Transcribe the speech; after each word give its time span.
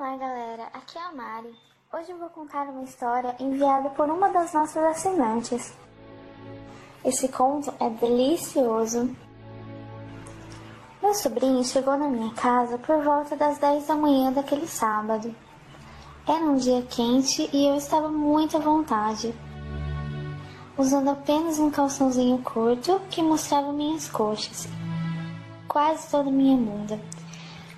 Olá, 0.00 0.16
galera. 0.16 0.62
Aqui 0.72 0.96
é 0.96 1.02
a 1.02 1.12
Mari. 1.12 1.54
Hoje 1.92 2.10
eu 2.10 2.16
vou 2.16 2.30
contar 2.30 2.62
uma 2.70 2.84
história 2.84 3.36
enviada 3.38 3.90
por 3.90 4.08
uma 4.08 4.30
das 4.30 4.54
nossas 4.54 4.82
assinantes. 4.82 5.74
Esse 7.04 7.28
conto 7.28 7.70
é 7.78 7.90
delicioso. 7.90 9.14
Meu 11.02 11.12
sobrinho 11.12 11.62
chegou 11.62 11.98
na 11.98 12.08
minha 12.08 12.32
casa 12.32 12.78
por 12.78 13.04
volta 13.04 13.36
das 13.36 13.58
10 13.58 13.88
da 13.88 13.94
manhã 13.94 14.32
daquele 14.32 14.66
sábado. 14.66 15.34
Era 16.26 16.44
um 16.46 16.56
dia 16.56 16.80
quente 16.80 17.50
e 17.52 17.66
eu 17.66 17.76
estava 17.76 18.08
muito 18.08 18.56
à 18.56 18.60
vontade, 18.60 19.34
usando 20.78 21.10
apenas 21.10 21.58
um 21.58 21.70
calçãozinho 21.70 22.38
curto 22.38 22.98
que 23.10 23.22
mostrava 23.22 23.70
minhas 23.70 24.08
coxas, 24.08 24.66
quase 25.68 26.10
toda 26.10 26.30
minha 26.30 26.56
bunda 26.56 26.98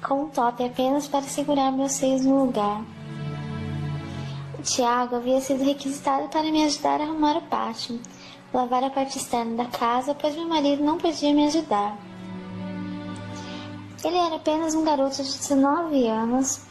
com 0.03 0.25
um 0.25 0.29
top 0.29 0.65
apenas 0.65 1.07
para 1.07 1.23
segurar 1.23 1.71
meus 1.71 1.93
seios 1.93 2.25
no 2.25 2.45
lugar. 2.45 2.83
O 4.59 4.63
Tiago 4.63 5.17
havia 5.17 5.41
sido 5.41 5.65
requisitado 5.65 6.29
para 6.29 6.43
me 6.51 6.65
ajudar 6.65 7.01
a 7.01 7.05
arrumar 7.05 7.37
o 7.37 7.43
pátio, 7.43 8.01
lavar 8.53 8.83
a 8.85 8.91
parte 8.91 9.19
externa 9.19 9.65
da 9.65 9.71
casa, 9.71 10.15
pois 10.15 10.35
meu 10.35 10.47
marido 10.47 10.83
não 10.83 10.99
podia 10.99 11.33
me 11.33 11.47
ajudar. 11.47 11.97
Ele 14.05 14.17
era 14.17 14.37
apenas 14.37 14.75
um 14.75 14.85
garoto 14.85 15.23
de 15.23 15.39
19 15.39 16.07
anos, 16.09 16.63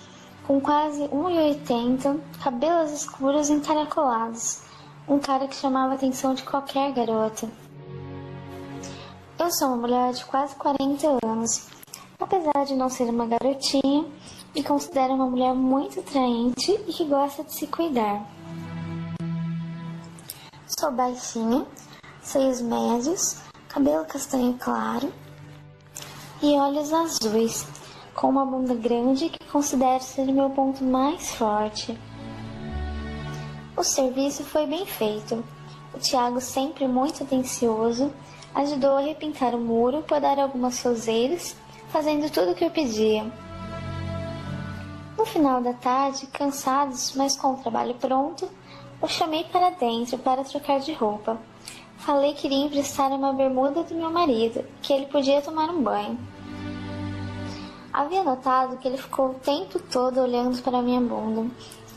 com 0.45 0.59
quase 0.59 1.01
1,80, 1.03 2.20
cabelos 2.43 2.91
escuros 2.91 3.49
encaracolados, 3.49 4.61
um 5.07 5.17
cara 5.17 5.48
que 5.48 5.55
chamava 5.55 5.93
a 5.93 5.95
atenção 5.95 6.34
de 6.34 6.43
qualquer 6.43 6.91
garota. 6.91 7.49
Eu 9.39 9.49
sou 9.51 9.70
uma 9.70 9.77
mulher 9.77 10.13
de 10.13 10.25
quase 10.25 10.55
40 10.55 11.07
anos 11.25 11.80
Apesar 12.21 12.66
de 12.67 12.75
não 12.75 12.88
ser 12.88 13.05
uma 13.05 13.25
garotinha, 13.25 14.05
me 14.53 14.63
considero 14.63 15.16
uma 15.16 15.25
mulher 15.25 15.55
muito 15.55 15.99
atraente 15.99 16.71
e 16.87 16.93
que 16.93 17.04
gosta 17.04 17.43
de 17.43 17.51
se 17.51 17.65
cuidar. 17.65 18.23
Sou 20.68 20.91
baixinha, 20.91 21.65
seios 22.21 22.62
médios, 22.62 23.41
cabelo 23.68 24.05
castanho 24.05 24.55
claro 24.60 25.12
e 26.43 26.54
olhos 26.54 26.93
azuis, 26.93 27.65
com 28.13 28.29
uma 28.29 28.45
bunda 28.45 28.76
grande 28.76 29.29
que 29.29 29.43
considero 29.45 30.04
ser 30.04 30.29
o 30.29 30.34
meu 30.34 30.51
ponto 30.51 30.84
mais 30.84 31.32
forte. 31.32 31.99
O 33.76 33.84
serviço 33.84 34.43
foi 34.43 34.67
bem 34.67 34.85
feito. 34.85 35.43
O 35.91 35.98
Tiago, 35.98 36.40
sempre 36.40 36.88
muito 36.88 37.23
atencioso, 37.23 38.13
ajudou 38.54 38.98
a 38.98 39.01
repintar 39.01 39.55
o 39.55 39.60
muro, 39.60 40.04
podar 40.04 40.40
algumas 40.40 40.82
roseiras 40.84 41.55
fazendo 41.91 42.31
tudo 42.31 42.51
o 42.51 42.55
que 42.55 42.63
eu 42.63 42.71
pedia. 42.71 43.25
No 45.17 45.25
final 45.25 45.61
da 45.61 45.73
tarde, 45.73 46.25
cansados, 46.27 47.13
mas 47.15 47.35
com 47.35 47.53
o 47.53 47.57
trabalho 47.57 47.93
pronto, 47.95 48.49
o 49.01 49.07
chamei 49.07 49.43
para 49.43 49.70
dentro 49.71 50.17
para 50.17 50.43
trocar 50.43 50.79
de 50.79 50.93
roupa. 50.93 51.37
Falei 51.98 52.33
que 52.33 52.48
iria 52.48 52.65
emprestar 52.65 53.11
uma 53.11 53.33
bermuda 53.33 53.83
do 53.83 53.93
meu 53.93 54.09
marido, 54.09 54.65
que 54.81 54.93
ele 54.93 55.05
podia 55.05 55.41
tomar 55.41 55.70
um 55.70 55.83
banho. 55.83 56.17
Havia 57.93 58.23
notado 58.23 58.77
que 58.77 58.87
ele 58.87 58.98
ficou 58.98 59.31
o 59.31 59.35
tempo 59.35 59.77
todo 59.77 60.21
olhando 60.21 60.59
para 60.63 60.81
minha 60.81 61.01
bunda, 61.01 61.51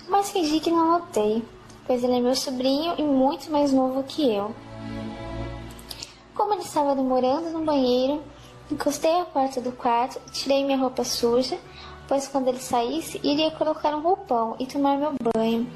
mas 0.08 0.31
fingi 0.31 0.61
que 0.61 0.70
não 0.70 0.98
notei, 0.98 1.42
pois 1.86 2.03
ele 2.03 2.17
é 2.17 2.20
meu 2.20 2.34
sobrinho 2.34 2.95
e 2.98 3.03
muito 3.03 3.51
mais 3.51 3.73
novo 3.73 4.03
que 4.03 4.29
eu. 4.34 4.53
Como 6.34 6.53
ele 6.53 6.62
estava 6.62 6.97
demorando 6.97 7.48
no 7.51 7.64
banheiro, 7.64 8.20
Encostei 8.70 9.20
a 9.20 9.27
porta 9.27 9.61
do 9.61 9.73
quarto 9.73 10.19
tirei 10.33 10.65
minha 10.65 10.79
roupa 10.79 11.05
suja, 11.05 11.59
pois 12.09 12.27
quando 12.27 12.48
ele 12.48 12.61
saísse, 12.61 13.20
iria 13.23 13.51
colocar 13.51 13.95
um 13.95 14.01
roupão 14.01 14.57
e 14.59 14.67
tomar 14.67 14.97
meu 14.97 15.12
banho. 15.34 15.70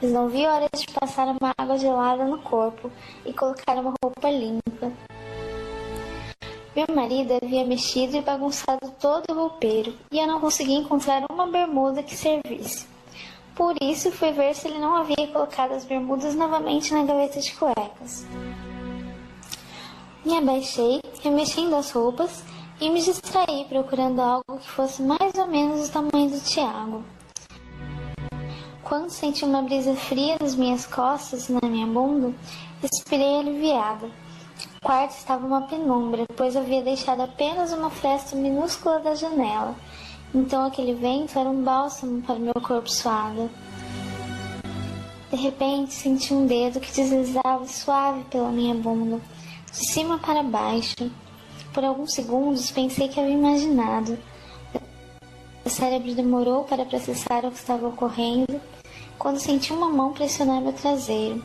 Mas 0.00 0.10
não 0.10 0.28
vi 0.28 0.44
hora 0.44 0.68
de 0.74 0.84
passar 0.92 1.28
uma 1.28 1.54
água 1.56 1.78
gelada 1.78 2.24
no 2.24 2.38
corpo 2.38 2.90
e 3.24 3.32
colocar 3.32 3.74
uma 3.74 3.94
roupa 4.02 4.28
limpa. 4.28 4.92
Meu 6.74 6.86
marido 6.92 7.38
havia 7.40 7.64
mexido 7.64 8.16
e 8.16 8.20
bagunçado 8.20 8.90
todo 8.98 9.30
o 9.30 9.34
roupeiro 9.34 9.94
e 10.10 10.18
eu 10.18 10.26
não 10.26 10.40
consegui 10.40 10.72
encontrar 10.72 11.22
uma 11.30 11.46
bermuda 11.46 12.02
que 12.02 12.16
servisse. 12.16 12.86
Por 13.54 13.76
isso 13.80 14.10
fui 14.10 14.32
ver 14.32 14.54
se 14.54 14.66
ele 14.66 14.78
não 14.78 14.96
havia 14.96 15.28
colocado 15.28 15.72
as 15.72 15.84
bermudas 15.84 16.34
novamente 16.34 16.92
na 16.92 17.04
gaveta 17.04 17.40
de 17.40 17.54
cuecas. 17.54 18.26
Me 20.24 20.38
abaixei, 20.38 21.00
remexendo 21.20 21.74
as 21.74 21.90
roupas 21.90 22.44
e 22.80 22.88
me 22.88 23.02
distraí 23.02 23.64
procurando 23.68 24.20
algo 24.20 24.56
que 24.60 24.70
fosse 24.70 25.02
mais 25.02 25.34
ou 25.34 25.48
menos 25.48 25.88
o 25.88 25.92
tamanho 25.92 26.30
do 26.30 26.40
Tiago. 26.40 27.02
Quando 28.84 29.10
senti 29.10 29.44
uma 29.44 29.62
brisa 29.62 29.96
fria 29.96 30.36
nas 30.40 30.54
minhas 30.54 30.86
costas 30.86 31.48
e 31.48 31.52
na 31.52 31.68
minha 31.68 31.88
bunda, 31.88 32.32
respirei 32.80 33.40
aliviada. 33.40 34.06
O 34.76 34.84
quarto 34.84 35.10
estava 35.10 35.44
uma 35.44 35.62
penumbra, 35.62 36.24
pois 36.36 36.56
havia 36.56 36.82
deixado 36.82 37.22
apenas 37.22 37.72
uma 37.72 37.90
fresta 37.90 38.36
minúscula 38.36 39.00
da 39.00 39.16
janela. 39.16 39.74
Então 40.32 40.64
aquele 40.64 40.94
vento 40.94 41.36
era 41.36 41.50
um 41.50 41.64
bálsamo 41.64 42.22
para 42.22 42.36
meu 42.36 42.54
corpo 42.54 42.88
suado. 42.88 43.50
De 45.30 45.36
repente 45.36 45.92
senti 45.92 46.32
um 46.32 46.46
dedo 46.46 46.78
que 46.78 46.92
deslizava 46.92 47.66
suave 47.66 48.22
pela 48.30 48.50
minha 48.50 48.74
bunda 48.74 49.20
de 49.72 49.90
cima 49.90 50.18
para 50.18 50.42
baixo. 50.42 51.10
Por 51.72 51.82
alguns 51.84 52.12
segundos 52.12 52.70
pensei 52.70 53.08
que 53.08 53.18
havia 53.18 53.32
imaginado. 53.32 54.18
O 55.64 55.70
cérebro 55.70 56.14
demorou 56.14 56.64
para 56.64 56.84
processar 56.84 57.44
o 57.44 57.50
que 57.50 57.58
estava 57.58 57.88
ocorrendo 57.88 58.60
quando 59.18 59.38
senti 59.38 59.72
uma 59.72 59.88
mão 59.88 60.12
pressionar 60.12 60.60
meu 60.60 60.72
traseiro. 60.72 61.40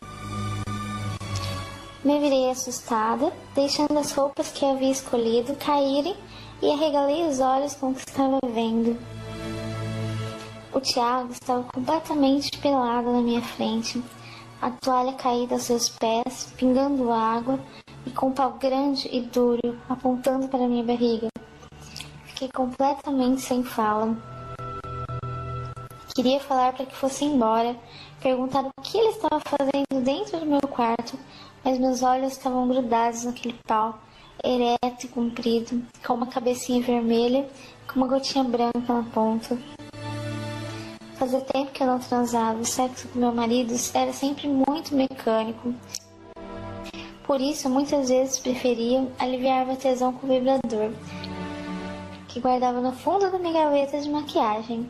Me 2.04 2.20
virei 2.20 2.50
assustada, 2.50 3.32
deixando 3.54 3.98
as 3.98 4.12
roupas 4.12 4.52
que 4.52 4.66
havia 4.66 4.92
escolhido 4.92 5.56
caírem 5.56 6.16
e 6.62 6.72
arregalei 6.72 7.28
os 7.28 7.40
olhos 7.40 7.76
com 7.76 7.92
o 7.92 7.94
que 7.94 8.02
estava 8.08 8.40
vendo. 8.52 8.98
O 10.74 10.80
Tiago 10.80 11.32
estava 11.32 11.64
completamente 11.64 12.58
pelado 12.58 13.12
na 13.12 13.22
minha 13.22 13.42
frente, 13.42 14.04
a 14.62 14.70
toalha 14.72 15.14
caída 15.14 15.56
aos 15.56 15.64
seus 15.64 15.90
pés, 15.90 16.54
pingando 16.58 17.12
água, 17.12 17.60
e 18.08 18.10
com 18.12 18.28
um 18.28 18.32
pau 18.32 18.54
grande 18.54 19.08
e 19.12 19.22
duro 19.22 19.78
apontando 19.90 20.48
para 20.48 20.68
minha 20.68 20.84
barriga. 20.84 21.28
Fiquei 22.26 22.50
completamente 22.50 23.42
sem 23.42 23.64
fala. 23.64 24.16
Queria 26.16 26.40
falar 26.40 26.74
para 26.74 26.86
que 26.86 26.96
fosse 26.96 27.26
embora, 27.26 27.76
perguntar 28.22 28.64
o 28.64 28.82
que 28.82 28.98
ele 28.98 29.10
estava 29.10 29.40
fazendo 29.42 30.04
dentro 30.04 30.40
do 30.40 30.46
meu 30.46 30.62
quarto, 30.62 31.20
mas 31.64 31.78
meus 31.78 32.02
olhos 32.02 32.32
estavam 32.32 32.68
grudados 32.68 33.26
naquele 33.26 33.56
pau, 33.68 34.00
ereto 34.44 35.06
e 35.06 35.10
comprido, 35.10 35.84
com 36.04 36.14
uma 36.14 36.28
cabecinha 36.28 36.82
vermelha 36.82 37.48
com 37.88 38.00
uma 38.00 38.08
gotinha 38.08 38.44
branca 38.44 38.94
na 38.94 39.04
ponta. 39.04 39.58
Fazia 41.16 41.42
tempo 41.42 41.72
que 41.72 41.82
eu 41.82 41.88
não 41.88 42.00
transava, 42.00 42.60
o 42.60 42.66
sexo 42.66 43.08
com 43.08 43.20
meu 43.20 43.34
marido 43.34 43.74
era 43.94 44.14
sempre 44.14 44.48
muito 44.48 44.94
mecânico, 44.94 45.74
por 47.28 47.42
isso, 47.42 47.70
muitas 47.70 48.08
vezes 48.08 48.40
preferiam 48.40 49.12
aliviar 49.20 49.66
meu 49.66 49.76
tesão 49.76 50.14
com 50.14 50.26
o 50.26 50.30
vibrador, 50.30 50.92
que 52.30 52.40
guardava 52.40 52.80
no 52.80 52.94
fundo 52.94 53.30
da 53.30 53.38
minha 53.38 53.66
gaveta 53.66 54.00
de 54.00 54.10
maquiagem. 54.10 54.90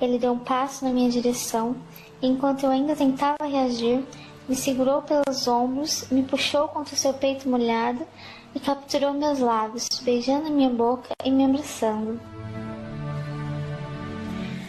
Ele 0.00 0.16
deu 0.16 0.32
um 0.32 0.38
passo 0.38 0.84
na 0.84 0.92
minha 0.92 1.10
direção 1.10 1.74
e, 2.22 2.28
enquanto 2.28 2.62
eu 2.62 2.70
ainda 2.70 2.94
tentava 2.94 3.44
reagir, 3.44 4.06
me 4.48 4.54
segurou 4.54 5.02
pelos 5.02 5.48
ombros, 5.48 6.08
me 6.08 6.22
puxou 6.22 6.68
contra 6.68 6.94
seu 6.94 7.12
peito 7.12 7.48
molhado 7.48 8.06
e 8.54 8.60
capturou 8.60 9.12
meus 9.12 9.40
lábios, 9.40 9.88
beijando 10.02 10.50
minha 10.50 10.70
boca 10.70 11.10
e 11.24 11.32
me 11.32 11.44
abraçando. 11.44 12.20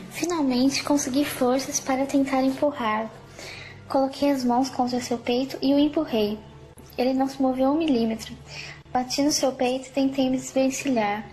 Finalmente 0.10 0.84
consegui 0.84 1.26
forças 1.26 1.80
para 1.80 2.08
tentar 2.08 2.42
empurrar. 2.42 3.08
Coloquei 3.88 4.32
as 4.32 4.44
mãos 4.44 4.70
contra 4.70 5.00
seu 5.00 5.20
peito 5.20 5.60
e 5.62 5.76
o 5.76 5.80
empurrei. 5.80 6.40
Ele 6.98 7.14
não 7.14 7.28
se 7.28 7.42
moveu 7.42 7.72
um 7.72 7.78
milímetro. 7.78 8.36
Bati 8.92 9.22
no 9.22 9.32
seu 9.32 9.52
peito 9.52 9.88
e 9.88 9.92
tentei 9.92 10.30
me 10.30 10.38
desvencilhar. 10.38 11.26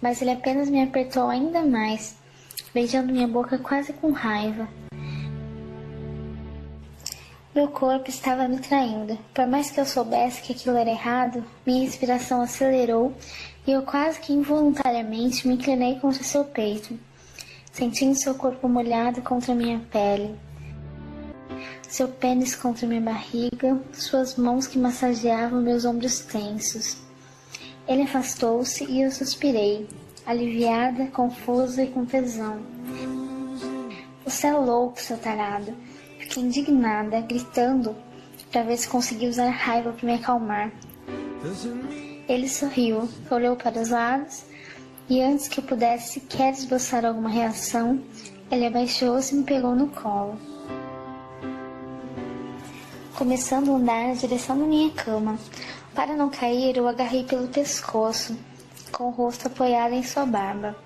Mas 0.00 0.22
ele 0.22 0.30
apenas 0.30 0.70
me 0.70 0.82
apertou 0.82 1.28
ainda 1.28 1.62
mais, 1.62 2.16
beijando 2.72 3.12
minha 3.12 3.28
boca 3.28 3.58
quase 3.58 3.92
com 3.92 4.10
raiva. 4.12 4.68
Meu 7.54 7.68
corpo 7.68 8.10
estava 8.10 8.46
me 8.46 8.58
traindo. 8.58 9.18
Por 9.32 9.46
mais 9.46 9.70
que 9.70 9.80
eu 9.80 9.86
soubesse 9.86 10.42
que 10.42 10.52
aquilo 10.52 10.76
era 10.76 10.90
errado, 10.90 11.44
minha 11.66 11.84
respiração 11.84 12.42
acelerou 12.42 13.14
e 13.66 13.72
eu 13.72 13.82
quase 13.82 14.20
que 14.20 14.32
involuntariamente 14.32 15.48
me 15.48 15.54
inclinei 15.54 15.98
contra 15.98 16.22
seu 16.22 16.44
peito, 16.44 16.98
sentindo 17.72 18.14
seu 18.14 18.34
corpo 18.34 18.68
molhado 18.68 19.22
contra 19.22 19.54
minha 19.54 19.80
pele 19.90 20.34
seu 21.96 22.08
pênis 22.08 22.54
contra 22.54 22.86
minha 22.86 23.00
barriga, 23.00 23.80
suas 23.94 24.36
mãos 24.36 24.66
que 24.66 24.78
massageavam 24.78 25.62
meus 25.62 25.86
ombros 25.86 26.20
tensos. 26.20 26.98
Ele 27.88 28.02
afastou-se 28.02 28.84
e 28.84 29.00
eu 29.00 29.10
suspirei. 29.10 29.88
aliviada, 30.26 31.06
confusa 31.06 31.84
e 31.84 31.86
com 31.86 32.04
tesão. 32.04 32.60
Você 34.26 34.48
é 34.48 34.52
louco, 34.52 35.00
seu 35.00 35.16
tarado. 35.16 35.72
Fiquei 36.18 36.42
indignada, 36.42 37.22
gritando 37.22 37.96
para 38.52 38.64
ver 38.64 38.76
se 38.76 38.88
conseguia 38.88 39.30
usar 39.30 39.48
raiva 39.48 39.92
para 39.92 40.06
me 40.06 40.14
acalmar. 40.16 40.70
Ele 42.28 42.48
sorriu, 42.48 43.08
olhou 43.30 43.56
para 43.56 43.80
os 43.80 43.88
lados 43.88 44.44
e 45.08 45.22
antes 45.22 45.48
que 45.48 45.60
eu 45.60 45.64
pudesse 45.64 46.20
sequer 46.20 46.52
esboçar 46.52 47.06
alguma 47.06 47.30
reação, 47.30 48.02
ele 48.50 48.66
abaixou-se 48.66 49.34
e 49.34 49.38
me 49.38 49.44
pegou 49.44 49.74
no 49.74 49.88
colo. 49.88 50.55
Começando 53.16 53.72
a 53.72 53.76
andar 53.76 54.08
na 54.08 54.14
direção 54.14 54.58
da 54.58 54.66
minha 54.66 54.90
cama. 54.90 55.38
Para 55.94 56.14
não 56.14 56.28
cair, 56.28 56.76
eu 56.76 56.86
agarrei 56.86 57.24
pelo 57.24 57.48
pescoço, 57.48 58.36
com 58.92 59.04
o 59.04 59.10
rosto 59.10 59.46
apoiado 59.46 59.94
em 59.94 60.02
sua 60.02 60.26
barba, 60.26 60.76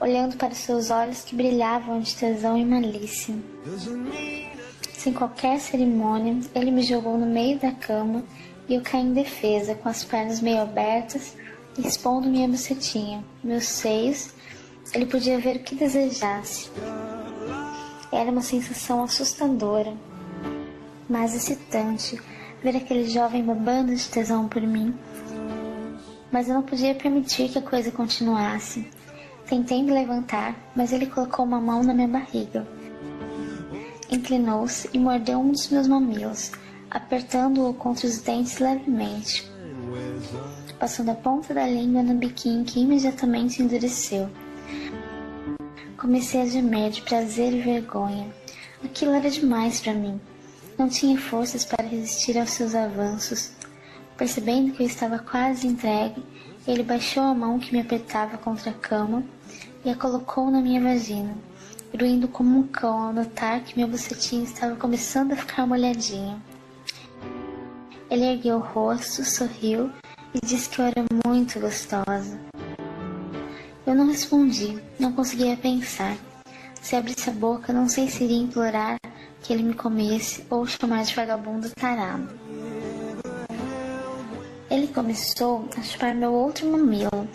olhando 0.00 0.38
para 0.38 0.54
seus 0.54 0.90
olhos 0.90 1.20
que 1.20 1.36
brilhavam 1.36 2.00
de 2.00 2.16
tesão 2.16 2.56
e 2.56 2.64
malícia. 2.64 3.34
Sem 4.94 5.12
qualquer 5.12 5.60
cerimônia, 5.60 6.40
ele 6.54 6.70
me 6.70 6.80
jogou 6.82 7.18
no 7.18 7.26
meio 7.26 7.58
da 7.58 7.72
cama 7.72 8.24
e 8.66 8.74
eu 8.74 8.80
caí 8.80 9.02
em 9.02 9.12
defesa, 9.12 9.74
com 9.74 9.90
as 9.90 10.02
pernas 10.02 10.40
meio 10.40 10.62
abertas, 10.62 11.36
expondo 11.78 12.30
minha 12.30 12.48
bucetinha, 12.48 13.22
meus 13.44 13.66
seios. 13.66 14.30
Ele 14.94 15.04
podia 15.04 15.38
ver 15.38 15.56
o 15.56 15.62
que 15.62 15.74
desejasse. 15.74 16.70
Era 18.10 18.30
uma 18.30 18.40
sensação 18.40 19.04
assustadora, 19.04 19.92
mas 21.08 21.34
excitante 21.34 22.20
ver 22.62 22.76
aquele 22.76 23.08
jovem 23.08 23.44
babando 23.44 23.94
de 23.94 24.08
tesão 24.08 24.48
por 24.48 24.62
mim. 24.62 24.94
Mas 26.30 26.48
eu 26.48 26.54
não 26.54 26.62
podia 26.62 26.94
permitir 26.94 27.48
que 27.48 27.58
a 27.58 27.62
coisa 27.62 27.90
continuasse. 27.90 28.88
Tentei 29.46 29.82
me 29.82 29.92
levantar, 29.92 30.54
mas 30.76 30.92
ele 30.92 31.06
colocou 31.06 31.44
uma 31.44 31.60
mão 31.60 31.82
na 31.82 31.94
minha 31.94 32.08
barriga. 32.08 32.66
Inclinou-se 34.10 34.90
e 34.92 34.98
mordeu 34.98 35.40
um 35.40 35.52
dos 35.52 35.68
meus 35.70 35.86
mamilos 35.86 36.52
apertando-o 36.90 37.74
contra 37.74 38.06
os 38.06 38.18
dentes 38.18 38.58
levemente, 38.58 39.48
passando 40.78 41.10
a 41.10 41.14
ponta 41.14 41.52
da 41.52 41.66
língua 41.66 42.02
no 42.02 42.14
biquinho 42.14 42.64
que 42.64 42.80
imediatamente 42.80 43.62
endureceu. 43.62 44.28
Comecei 45.96 46.42
a 46.42 46.46
gemer 46.46 46.90
de 46.90 47.02
prazer 47.02 47.52
e 47.52 47.60
vergonha. 47.60 48.26
Aquilo 48.84 49.12
era 49.12 49.28
demais 49.28 49.80
para 49.80 49.92
mim. 49.92 50.20
Não 50.78 50.88
tinha 50.88 51.18
forças 51.18 51.64
para 51.64 51.84
resistir 51.84 52.38
aos 52.38 52.50
seus 52.50 52.72
avanços. 52.72 53.50
Percebendo 54.16 54.72
que 54.72 54.84
eu 54.84 54.86
estava 54.86 55.18
quase 55.18 55.66
entregue, 55.66 56.24
ele 56.68 56.84
baixou 56.84 57.24
a 57.24 57.34
mão 57.34 57.58
que 57.58 57.72
me 57.72 57.80
apertava 57.80 58.38
contra 58.38 58.70
a 58.70 58.74
cama 58.74 59.24
e 59.84 59.90
a 59.90 59.96
colocou 59.96 60.48
na 60.52 60.60
minha 60.60 60.80
vagina, 60.80 61.34
gruindo 61.92 62.28
como 62.28 62.60
um 62.60 62.62
cão 62.68 63.08
ao 63.08 63.12
notar 63.12 63.60
que 63.64 63.74
minha 63.74 63.88
bucetinha 63.88 64.44
estava 64.44 64.76
começando 64.76 65.32
a 65.32 65.36
ficar 65.36 65.66
molhadinha. 65.66 66.40
Ele 68.08 68.24
ergueu 68.24 68.58
o 68.58 68.60
rosto, 68.60 69.24
sorriu 69.24 69.90
e 70.32 70.46
disse 70.46 70.68
que 70.68 70.80
eu 70.80 70.84
era 70.84 71.04
muito 71.26 71.58
gostosa. 71.58 72.38
Eu 73.84 73.96
não 73.96 74.06
respondi, 74.06 74.78
não 74.96 75.12
conseguia 75.12 75.56
pensar. 75.56 76.16
Se 76.80 76.94
abrisse 76.94 77.28
a 77.30 77.32
boca, 77.32 77.72
não 77.72 77.88
sei 77.88 78.08
se 78.08 78.22
iria 78.22 78.44
implorar 78.44 78.96
que 79.42 79.52
ele 79.52 79.62
me 79.62 79.74
comesse 79.74 80.44
ou 80.50 80.66
chamar 80.66 81.04
de 81.04 81.14
vagabundo 81.14 81.70
tarado. 81.70 82.28
Ele 84.70 84.88
começou 84.88 85.68
a 85.76 85.82
chupar 85.82 86.14
meu 86.14 86.32
outro 86.32 86.70
mamilo, 86.70 87.28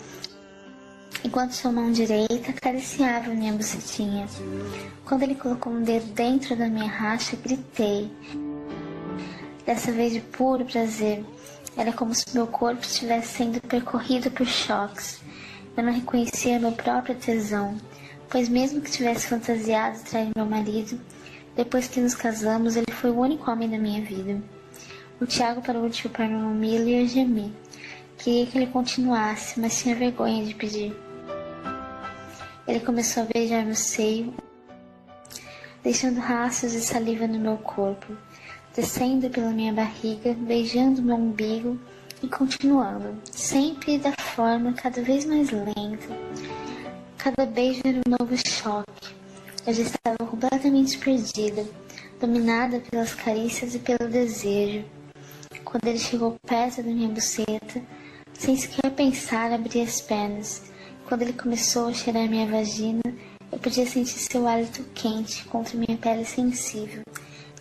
enquanto 1.24 1.52
sua 1.52 1.72
mão 1.72 1.90
direita 1.90 2.50
acariciava 2.50 3.30
minha 3.30 3.52
bucetinha. 3.52 4.26
Quando 5.04 5.22
ele 5.22 5.34
colocou 5.34 5.72
um 5.72 5.82
dedo 5.82 6.06
dentro 6.12 6.54
da 6.56 6.68
minha 6.68 6.88
racha, 6.88 7.36
gritei 7.36 8.10
dessa 9.66 9.90
vez 9.90 10.12
de 10.12 10.20
puro 10.20 10.64
prazer. 10.64 11.24
Era 11.76 11.92
como 11.92 12.14
se 12.14 12.24
meu 12.32 12.46
corpo 12.46 12.82
estivesse 12.82 13.38
sendo 13.38 13.60
percorrido 13.62 14.30
por 14.30 14.46
choques. 14.46 15.20
Eu 15.76 15.82
não 15.82 15.92
reconhecia 15.92 16.60
meu 16.60 16.70
próprio 16.70 17.16
tesão, 17.16 17.76
pois 18.28 18.48
mesmo 18.48 18.80
que 18.80 18.90
tivesse 18.90 19.26
fantasiado 19.26 19.98
trair 20.08 20.30
meu 20.36 20.46
marido, 20.46 21.00
depois 21.56 21.88
que 21.88 22.00
nos 22.00 22.14
casamos, 22.14 22.76
ele 22.76 22.90
foi 22.92 23.10
o 23.10 23.18
único 23.18 23.50
homem 23.50 23.68
da 23.68 23.78
minha 23.78 24.02
vida. 24.02 24.42
O 25.20 25.26
Tiago 25.26 25.62
parou 25.62 25.88
de 25.88 25.96
chupar 25.96 26.28
meu 26.28 26.38
mamilo 26.38 26.88
e 26.88 27.02
eu 27.02 27.06
gemi. 27.06 27.52
Queria 28.18 28.46
que 28.46 28.58
ele 28.58 28.66
continuasse, 28.66 29.60
mas 29.60 29.80
tinha 29.80 29.94
vergonha 29.94 30.44
de 30.44 30.54
pedir. 30.54 30.94
Ele 32.66 32.80
começou 32.80 33.22
a 33.22 33.26
beijar 33.26 33.64
meu 33.64 33.74
seio, 33.74 34.34
deixando 35.82 36.18
rastros 36.20 36.72
de 36.72 36.80
saliva 36.80 37.26
no 37.26 37.38
meu 37.38 37.58
corpo 37.58 38.16
descendo 38.74 39.30
pela 39.30 39.50
minha 39.50 39.72
barriga, 39.72 40.34
beijando 40.34 41.00
meu 41.00 41.16
umbigo 41.16 41.78
e 42.22 42.26
continuando, 42.26 43.14
sempre 43.30 43.98
da 43.98 44.12
forma 44.12 44.72
cada 44.72 45.00
vez 45.00 45.24
mais 45.24 45.50
lenta. 45.50 46.08
Cada 47.16 47.46
beijo 47.46 47.80
era 47.84 47.98
um 47.98 48.18
novo 48.18 48.36
choque. 48.36 49.14
Eu 49.66 49.72
já 49.72 49.82
estava 49.82 50.30
completamente 50.30 50.98
perdida, 50.98 51.66
dominada 52.20 52.80
pelas 52.80 53.14
carícias 53.14 53.74
e 53.74 53.78
pelo 53.78 54.10
desejo. 54.10 54.84
Quando 55.64 55.86
ele 55.86 55.98
chegou 55.98 56.36
perto 56.46 56.82
da 56.82 56.90
minha 56.90 57.08
buceta, 57.08 57.82
sem 58.34 58.56
sequer 58.56 58.90
pensar, 58.90 59.52
abri 59.52 59.80
as 59.80 60.00
pernas. 60.00 60.62
Quando 61.06 61.22
ele 61.22 61.32
começou 61.32 61.88
a 61.88 61.92
cheirar 61.92 62.28
minha 62.28 62.46
vagina, 62.46 63.02
eu 63.50 63.58
podia 63.58 63.86
sentir 63.86 64.18
seu 64.18 64.46
hálito 64.46 64.82
quente 64.94 65.44
contra 65.44 65.78
minha 65.78 65.98
pele 65.98 66.24
sensível 66.24 67.02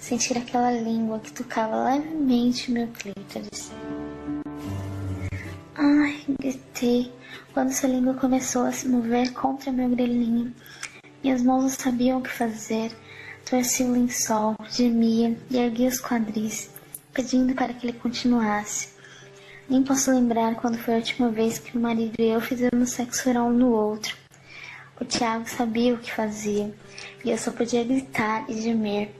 sentir 0.04 0.38
aquela 0.38 0.70
língua 0.70 1.18
que 1.20 1.32
tocava 1.32 1.86
levemente 1.86 2.70
meu 2.70 2.88
clítoris. 2.88 3.72
Ai, 5.76 6.22
gritei 6.42 7.10
quando 7.54 7.72
sua 7.72 7.88
língua 7.88 8.14
começou 8.16 8.66
a 8.66 8.72
se 8.74 8.86
mover 8.90 9.32
contra 9.32 9.72
meu 9.72 9.88
grelhinho. 9.88 10.54
Minhas 11.24 11.42
mãos 11.42 11.62
não 11.62 11.70
sabiam 11.70 12.20
o 12.20 12.22
que 12.22 12.30
fazer. 12.30 12.92
Torci 13.50 13.84
o 13.84 13.92
lençol, 13.94 14.56
gemia 14.70 15.38
e 15.50 15.58
ergui 15.58 15.88
os 15.88 16.02
quadris, 16.02 16.70
pedindo 17.14 17.56
para 17.56 17.74
que 17.74 17.88
ele 17.88 17.98
continuasse. 17.98 18.90
Nem 19.70 19.84
posso 19.84 20.12
lembrar 20.12 20.56
quando 20.56 20.78
foi 20.78 20.96
a 20.96 20.98
última 20.98 21.30
vez 21.30 21.60
que 21.60 21.78
o 21.78 21.82
marido 21.82 22.16
e 22.20 22.26
eu 22.26 22.42
fizemos 22.42 22.92
sexo 22.92 23.30
oral 23.30 23.48
um 23.48 23.54
no 23.54 23.72
outro. 23.72 24.18
O 25.00 25.06
Tiago 25.06 25.48
sabia 25.48 25.94
o 25.94 25.98
que 25.98 26.12
fazia, 26.12 26.74
e 27.24 27.32
eu 27.32 27.38
só 27.38 27.52
podia 27.52 27.84
gritar 27.84 28.46
e 28.50 28.62
gemer. 28.62 29.14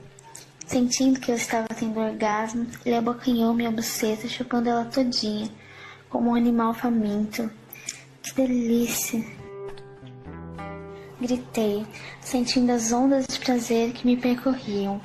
Sentindo 0.66 1.20
que 1.20 1.30
eu 1.30 1.36
estava 1.36 1.68
tendo 1.68 2.00
orgasmo, 2.00 2.66
ele 2.84 2.96
abocanhou 2.96 3.54
minha 3.54 3.70
buceta, 3.70 4.28
chupando 4.28 4.68
ela 4.68 4.84
todinha, 4.84 5.50
como 6.08 6.30
um 6.30 6.34
animal 6.34 6.74
faminto. 6.74 7.50
Que 8.22 8.34
delícia! 8.34 9.43
Gritei, 11.26 11.86
sentindo 12.20 12.70
as 12.70 12.92
ondas 12.92 13.26
de 13.26 13.40
prazer 13.40 13.92
que 13.92 14.04
me 14.06 14.14
percorriam. 14.14 15.00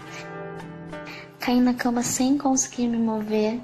Caí 1.39 1.61
na 1.61 1.73
cama 1.73 2.03
sem 2.03 2.37
conseguir 2.37 2.89
me 2.89 2.97
mover. 2.97 3.61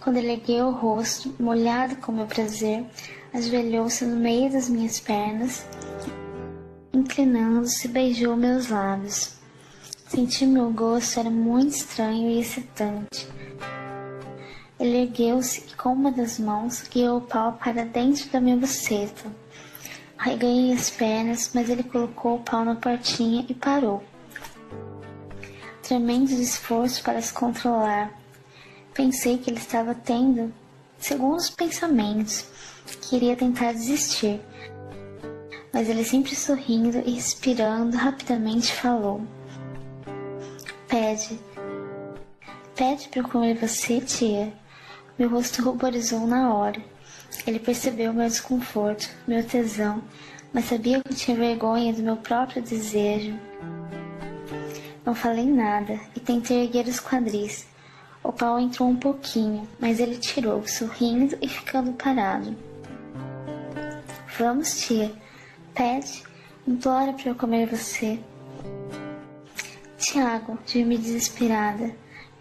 Quando 0.00 0.18
ele 0.18 0.34
ergueu 0.34 0.66
o 0.66 0.70
rosto, 0.70 1.34
molhado 1.40 1.96
com 1.96 2.12
meu 2.12 2.26
prazer, 2.26 2.84
ajoelhou-se 3.34 4.04
no 4.04 4.14
meio 4.14 4.52
das 4.52 4.68
minhas 4.68 5.00
pernas, 5.00 5.66
inclinando-se, 6.92 7.88
beijou 7.88 8.36
meus 8.36 8.68
lábios. 8.68 9.34
Sentir 10.06 10.46
meu 10.46 10.70
gosto 10.70 11.18
era 11.18 11.28
muito 11.28 11.74
estranho 11.74 12.30
e 12.30 12.40
excitante. 12.40 13.26
Ele 14.78 15.02
ergueu-se 15.02 15.64
e 15.68 15.74
com 15.74 15.92
uma 15.92 16.12
das 16.12 16.38
mãos 16.38 16.84
guiou 16.88 17.18
o 17.18 17.22
pau 17.22 17.54
para 17.54 17.84
dentro 17.84 18.30
da 18.30 18.40
minha 18.40 18.56
buceta. 18.56 19.24
Reganhei 20.26 20.72
as 20.72 20.90
pernas, 20.90 21.52
mas 21.54 21.70
ele 21.70 21.84
colocou 21.84 22.34
o 22.34 22.40
pau 22.40 22.64
na 22.64 22.74
portinha 22.74 23.46
e 23.48 23.54
parou. 23.54 24.02
Tremendo 25.84 26.32
esforço 26.32 27.00
para 27.04 27.22
se 27.22 27.32
controlar. 27.32 28.10
Pensei 28.92 29.38
que 29.38 29.48
ele 29.48 29.60
estava 29.60 29.94
tendo 29.94 30.52
segundos 30.98 31.48
pensamentos, 31.48 32.44
que 33.02 33.14
iria 33.14 33.36
tentar 33.36 33.72
desistir. 33.72 34.40
Mas 35.72 35.88
ele 35.88 36.02
sempre 36.02 36.34
sorrindo 36.34 36.98
e 37.06 37.12
respirando 37.12 37.96
rapidamente 37.96 38.72
falou. 38.72 39.22
Pede. 40.88 41.38
Pede 42.74 43.08
para 43.10 43.22
comer 43.22 43.54
você, 43.54 44.00
tia. 44.00 44.52
Meu 45.16 45.30
rosto 45.30 45.62
ruborizou 45.62 46.26
na 46.26 46.52
hora. 46.52 46.95
Ele 47.46 47.58
percebeu 47.58 48.12
meu 48.12 48.26
desconforto, 48.26 49.08
meu 49.26 49.44
tesão, 49.44 50.02
mas 50.52 50.64
sabia 50.66 51.00
que 51.00 51.12
eu 51.12 51.16
tinha 51.16 51.36
vergonha 51.36 51.92
do 51.92 52.02
meu 52.02 52.16
próprio 52.16 52.62
desejo. 52.62 53.38
Não 55.04 55.14
falei 55.14 55.46
nada 55.46 56.00
e 56.16 56.20
tentei 56.20 56.64
erguer 56.64 56.86
os 56.86 56.98
quadris. 56.98 57.66
O 58.22 58.32
pau 58.32 58.58
entrou 58.58 58.88
um 58.88 58.96
pouquinho, 58.96 59.68
mas 59.78 60.00
ele 60.00 60.16
tirou, 60.16 60.66
sorrindo 60.66 61.38
e 61.40 61.48
ficando 61.48 61.92
parado. 61.92 62.56
Vamos, 64.36 64.80
tia, 64.80 65.12
pede, 65.72 66.24
implora 66.66 67.12
para 67.12 67.30
eu 67.30 67.34
comer 67.36 67.66
você. 67.68 68.18
Tiago, 69.96 70.58
gemi 70.66 70.98
desesperada. 70.98 71.94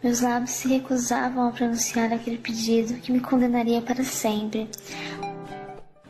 Meus 0.05 0.21
lábios 0.21 0.51
se 0.51 0.67
recusavam 0.67 1.47
a 1.47 1.51
pronunciar 1.51 2.13
aquele 2.13 2.38
pedido 2.38 2.93
que 3.01 3.12
me 3.12 3.19
condenaria 3.19 3.81
para 3.81 4.03
sempre. 4.03 4.69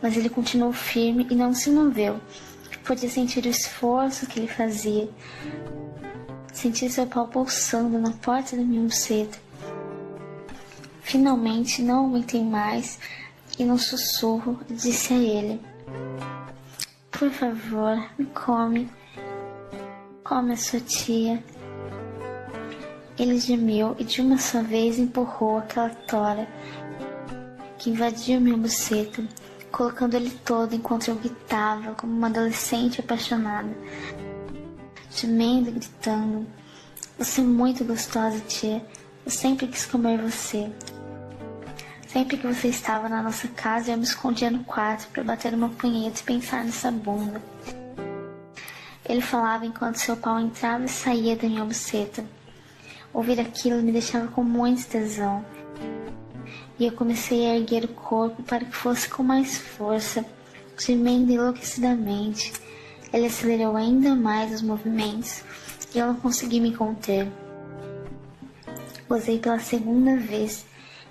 Mas 0.01 0.17
ele 0.17 0.27
continuou 0.27 0.73
firme 0.73 1.25
e 1.29 1.33
não 1.33 1.53
se 1.53 1.69
moveu. 1.69 2.19
Podia 2.83 3.09
sentir 3.09 3.45
o 3.45 3.47
esforço 3.47 4.27
que 4.27 4.37
ele 4.37 4.49
fazia. 4.49 5.07
Senti 6.51 6.89
seu 6.89 7.07
pau 7.07 7.25
pulsando 7.29 7.97
na 7.97 8.11
porta 8.11 8.57
da 8.57 8.63
minha 8.63 8.83
buceta. 8.83 9.37
Finalmente 11.01 11.81
não 11.81 12.07
aguentei 12.07 12.43
mais 12.43 12.99
e 13.57 13.63
num 13.63 13.77
sussurro 13.77 14.59
disse 14.69 15.13
a 15.13 15.17
ele: 15.17 15.61
Por 17.11 17.31
favor, 17.31 18.09
me 18.19 18.25
come. 18.25 18.89
Come 20.21 20.51
a 20.51 20.57
sua 20.57 20.81
tia. 20.81 21.41
Ele 23.17 23.39
gemeu 23.39 23.95
e 23.97 24.03
de 24.03 24.21
uma 24.21 24.37
só 24.37 24.61
vez 24.61 24.99
empurrou 24.99 25.59
aquela 25.59 25.89
tora 25.89 26.47
que 27.77 27.89
invadiu 27.89 28.41
minha 28.41 28.57
buceta, 28.57 29.23
colocando 29.71 30.15
ele 30.15 30.31
todo 30.43 30.75
enquanto 30.75 31.07
eu 31.07 31.15
gritava 31.15 31.93
como 31.95 32.11
uma 32.11 32.27
adolescente 32.27 32.99
apaixonada, 32.99 33.69
gemendo 35.11 35.69
e 35.69 35.73
gritando. 35.73 36.45
Você 37.17 37.39
é 37.39 37.43
muito 37.43 37.85
gostosa, 37.85 38.39
tia. 38.41 38.85
Eu 39.25 39.31
sempre 39.31 39.67
quis 39.67 39.85
comer 39.85 40.21
você. 40.21 40.69
Sempre 42.07 42.37
que 42.37 42.47
você 42.47 42.67
estava 42.67 43.07
na 43.07 43.23
nossa 43.23 43.47
casa, 43.47 43.91
eu 43.91 43.97
me 43.97 44.03
escondia 44.03 44.51
no 44.51 44.63
quarto 44.65 45.07
para 45.09 45.23
bater 45.23 45.53
uma 45.53 45.69
punheta 45.69 46.19
e 46.19 46.23
pensar 46.23 46.65
nessa 46.65 46.91
bunda. 46.91 47.41
Ele 49.07 49.21
falava 49.21 49.65
enquanto 49.65 49.97
seu 49.97 50.17
pau 50.17 50.39
entrava 50.39 50.83
e 50.83 50.89
saía 50.89 51.35
da 51.35 51.47
minha 51.47 51.63
buceta. 51.63 52.25
Ouvir 53.15 53.39
aquilo 53.39 53.81
me 53.81 53.93
deixava 53.93 54.27
com 54.27 54.43
muito 54.43 54.85
tesão. 54.87 55.45
E 56.77 56.85
eu 56.85 56.91
comecei 56.91 57.47
a 57.47 57.55
erguer 57.55 57.85
o 57.85 57.87
corpo 57.87 58.43
para 58.43 58.65
que 58.65 58.75
fosse 58.75 59.07
com 59.07 59.23
mais 59.23 59.57
força, 59.57 60.25
gemendo 60.77 61.31
enlouquecidamente. 61.31 62.51
Ele 63.13 63.27
acelerou 63.27 63.77
ainda 63.77 64.13
mais 64.13 64.51
os 64.53 64.61
movimentos 64.61 65.45
e 65.95 65.97
eu 65.97 66.07
não 66.07 66.15
consegui 66.15 66.59
me 66.59 66.75
conter. 66.75 67.25
Gozei 69.07 69.39
pela 69.39 69.59
segunda 69.59 70.17
vez 70.17 70.65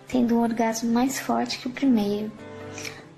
tendo 0.07 0.37
um 0.37 0.43
orgasmo 0.43 0.93
mais 0.93 1.19
forte 1.19 1.59
que 1.59 1.69
o 1.69 1.73
primeiro. 1.73 2.31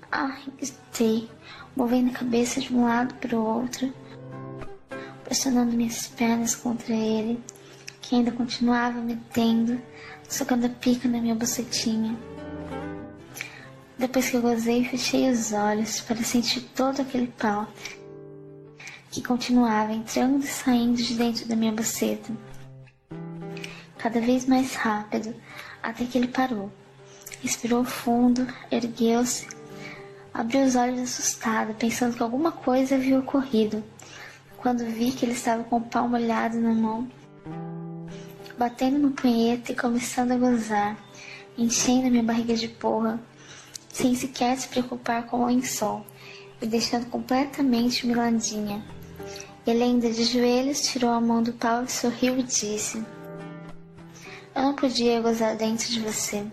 Ai, 0.09 0.43
gritei, 0.57 1.29
movendo 1.75 2.11
a 2.11 2.19
cabeça 2.19 2.61
de 2.61 2.73
um 2.73 2.85
lado 2.85 3.13
para 3.15 3.35
o 3.35 3.45
outro, 3.45 3.93
pressionando 5.25 5.75
minhas 5.75 6.07
pernas 6.07 6.55
contra 6.55 6.95
ele, 6.95 7.37
que 8.07 8.15
ainda 8.15 8.31
continuava 8.31 9.01
metendo, 9.01 9.81
socando 10.29 10.65
a 10.65 10.69
pica 10.69 11.09
na 11.09 11.19
minha 11.19 11.35
bucetinha. 11.35 12.17
Depois 13.97 14.29
que 14.29 14.37
eu 14.37 14.41
gozei, 14.41 14.85
fechei 14.85 15.29
os 15.29 15.51
olhos 15.51 15.99
para 15.99 16.15
sentir 16.23 16.61
todo 16.73 17.01
aquele 17.01 17.27
pau 17.27 17.67
que 19.11 19.21
continuava 19.21 19.91
entrando 19.91 20.43
e 20.43 20.47
saindo 20.47 20.95
de 20.95 21.15
dentro 21.15 21.47
da 21.47 21.55
minha 21.55 21.73
buceta. 21.73 22.31
Cada 23.97 24.21
vez 24.21 24.45
mais 24.45 24.73
rápido, 24.75 25.35
até 25.83 26.05
que 26.05 26.17
ele 26.17 26.27
parou. 26.27 26.71
Respirou 27.41 27.83
fundo, 27.83 28.47
ergueu-se, 28.71 29.47
abriu 30.33 30.63
os 30.63 30.75
olhos 30.75 31.01
assustado, 31.01 31.73
pensando 31.73 32.15
que 32.15 32.23
alguma 32.23 32.53
coisa 32.53 32.95
havia 32.95 33.19
ocorrido. 33.19 33.83
Quando 34.57 34.85
vi 34.85 35.11
que 35.11 35.25
ele 35.25 35.33
estava 35.33 35.63
com 35.65 35.77
o 35.77 35.81
pau 35.81 36.07
molhado 36.07 36.57
na 36.57 36.73
mão, 36.73 37.07
batendo 38.57 38.97
no 38.97 39.11
punheta 39.11 39.71
e 39.71 39.75
começando 39.75 40.31
a 40.31 40.37
gozar, 40.37 40.97
enchendo 41.57 42.09
minha 42.09 42.23
barriga 42.23 42.55
de 42.55 42.67
porra, 42.67 43.19
sem 43.91 44.15
sequer 44.15 44.57
se 44.57 44.67
preocupar 44.67 45.27
com 45.27 45.41
o 45.41 45.45
lençol, 45.45 46.05
me 46.61 46.67
deixando 46.67 47.05
completamente 47.05 48.07
miladinha. 48.07 48.83
Ele 49.65 49.83
ainda 49.83 50.09
de 50.09 50.23
joelhos 50.23 50.81
tirou 50.81 51.11
a 51.11 51.21
mão 51.21 51.43
do 51.43 51.53
pau 51.53 51.83
e 51.83 51.91
sorriu 51.91 52.37
e 52.39 52.43
disse: 52.43 53.03
Eu 54.55 54.61
não 54.63 54.73
podia 54.73 55.21
gozar 55.21 55.55
dentro 55.55 55.89
de 55.89 55.99
você. 55.99 56.45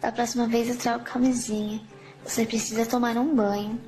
Da 0.00 0.12
próxima 0.12 0.46
vez 0.46 0.68
eu 0.68 0.76
trago 0.76 1.04
camisinha. 1.04 1.80
Você 2.24 2.44
precisa 2.44 2.86
tomar 2.86 3.16
um 3.16 3.34
banho. 3.34 3.80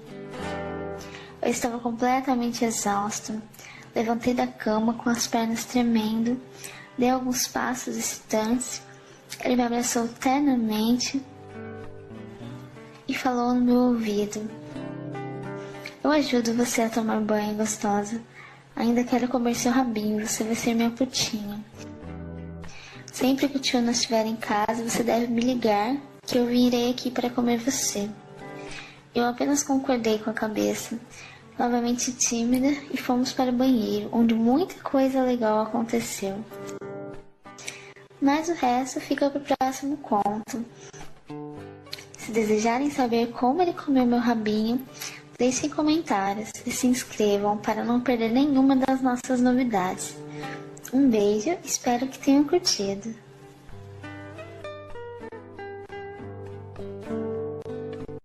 Eu 1.43 1.51
estava 1.51 1.79
completamente 1.79 2.65
exausto. 2.65 3.41
Levantei 3.95 4.33
da 4.35 4.47
cama 4.47 4.95
com 4.95 5.11
as 5.11 5.27
pernas 5.27 5.65
tremendo, 5.65 6.41
dei 6.99 7.11
alguns 7.11 7.47
passos 7.47 7.97
excitantes. 7.97 8.83
Ele 9.43 9.57
me 9.57 9.63
abraçou 9.63 10.09
ternamente 10.09 11.23
e 13.09 13.15
falou 13.15 13.55
no 13.55 13.61
meu 13.61 13.81
ouvido: 13.81 14.49
Eu 16.03 16.11
ajudo 16.11 16.55
você 16.55 16.83
a 16.83 16.91
tomar 16.91 17.21
banho, 17.21 17.57
gostosa. 17.57 18.21
Ainda 18.77 19.05
quero 19.05 19.29
comer 19.29 19.55
seu 19.55 19.71
rabinho, 19.71 20.27
você 20.27 20.43
vai 20.43 20.55
ser 20.55 20.75
minha 20.75 20.91
putinha. 20.91 21.65
Sempre 23.13 23.49
que 23.49 23.57
o 23.57 23.61
tio 23.61 23.81
não 23.81 23.93
estiver 23.93 24.27
em 24.27 24.35
casa, 24.35 24.83
você 24.83 25.05
deve 25.05 25.29
me 25.29 25.41
ligar 25.41 25.97
que 26.27 26.37
eu 26.37 26.47
virei 26.47 26.91
aqui 26.91 27.11
para 27.11 27.31
comer 27.31 27.59
você. 27.59 28.11
Eu 29.15 29.25
apenas 29.27 29.63
concordei 29.63 30.19
com 30.19 30.31
a 30.31 30.35
cabeça, 30.35 30.99
novamente 31.57 32.13
tímida, 32.13 32.77
e 32.91 32.97
fomos 32.97 33.33
para 33.33 33.51
o 33.51 33.55
banheiro, 33.55 34.09
onde 34.13 34.35
muita 34.35 34.75
coisa 34.83 35.23
legal 35.23 35.63
aconteceu. 35.63 36.45
Mas 38.25 38.49
o 38.49 38.55
resto 38.55 39.01
fica 39.01 39.29
para 39.29 39.39
o 39.39 39.57
próximo 39.59 39.99
conto. 39.99 40.65
Se 42.17 42.33
desejarem 42.33 42.91
saber 42.91 43.31
como 43.33 43.61
ele 43.61 43.75
comeu 43.75 44.07
meu 44.07 44.19
rabinho, 44.19 44.81
deixem 45.39 45.69
comentários 45.69 46.51
e 46.65 46.71
se 46.71 46.87
inscrevam 46.87 47.59
para 47.59 47.85
não 47.85 48.01
perder 48.01 48.33
nenhuma 48.33 48.77
das 48.77 49.03
nossas 49.03 49.43
novidades. 49.43 50.17
Um 50.91 51.07
beijo, 51.11 51.55
espero 51.63 52.09
que 52.09 52.19
tenham 52.19 52.45
curtido. 52.45 53.15